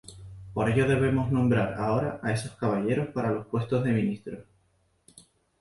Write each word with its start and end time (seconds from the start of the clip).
Por 0.55 0.67
ello 0.67 0.87
debemos 0.87 1.31
nombrar 1.31 1.75
ahora 1.75 2.19
a 2.23 2.31
esos 2.31 2.55
caballeros 2.55 3.09
para 3.13 3.29
los 3.31 3.45
puestos 3.45 3.83
de 3.83 3.91
ministros. 3.91 4.43